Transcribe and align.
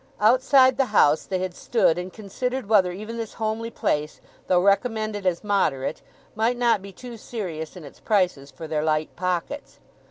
Outside 0.19 0.77
the 0.77 0.85
house 0.85 1.25
they 1.27 1.37
had 1.37 1.53
stood 1.53 1.99
and 1.99 2.11
considered 2.11 2.67
whether 2.67 2.91
even 2.91 3.17
this 3.17 3.33
homely 3.35 3.69
place, 3.69 4.19
though 4.47 4.59
recommended 4.59 5.27
as 5.27 5.43
moderate, 5.43 6.01
might 6.33 6.57
not 6.57 6.81
be 6.81 6.91
too 6.91 7.17
serious 7.17 7.75
in 7.75 7.83
its 7.83 7.99
prices 7.99 8.49
for 8.49 8.67
their 8.67 8.81
light 8.83 9.15
pockets. 9.15 9.79